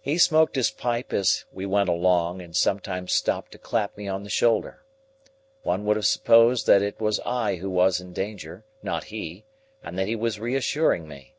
He 0.00 0.16
smoked 0.16 0.56
his 0.56 0.70
pipe 0.70 1.12
as 1.12 1.44
we 1.52 1.66
went 1.66 1.90
along, 1.90 2.40
and 2.40 2.56
sometimes 2.56 3.12
stopped 3.12 3.52
to 3.52 3.58
clap 3.58 3.94
me 3.94 4.08
on 4.08 4.22
the 4.22 4.30
shoulder. 4.30 4.82
One 5.62 5.84
would 5.84 5.96
have 5.96 6.06
supposed 6.06 6.66
that 6.68 6.80
it 6.80 6.98
was 6.98 7.20
I 7.20 7.56
who 7.56 7.68
was 7.68 8.00
in 8.00 8.14
danger, 8.14 8.64
not 8.82 9.04
he, 9.12 9.44
and 9.82 9.98
that 9.98 10.06
he 10.08 10.16
was 10.16 10.40
reassuring 10.40 11.06
me. 11.06 11.34